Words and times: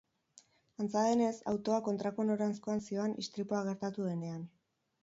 Antza 0.83 1.03
denez, 1.07 1.33
autoa 1.53 1.77
kontrako 1.89 2.27
noranzkoan 2.31 2.83
zihoan 2.87 3.17
istripua 3.27 3.63
gertatu 3.71 4.11
denean. 4.13 4.47